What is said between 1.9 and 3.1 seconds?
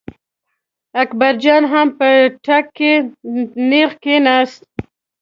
په کټ کې